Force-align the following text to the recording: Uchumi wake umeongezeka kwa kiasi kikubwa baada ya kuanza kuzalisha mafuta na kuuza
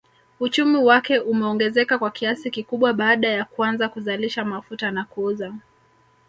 Uchumi 0.39 0.77
wake 0.77 1.19
umeongezeka 1.19 1.99
kwa 1.99 2.11
kiasi 2.11 2.51
kikubwa 2.51 2.93
baada 2.93 3.27
ya 3.29 3.45
kuanza 3.45 3.89
kuzalisha 3.89 4.45
mafuta 4.45 4.91
na 4.91 5.03
kuuza 5.03 5.53